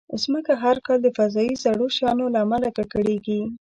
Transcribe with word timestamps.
مځکه 0.31 0.53
هر 0.63 0.77
کال 0.85 0.99
د 1.03 1.07
فضایي 1.17 1.53
زړو 1.63 1.87
شیانو 1.95 2.25
له 2.33 2.39
امله 2.45 2.69
ککړېږي. 2.77 3.41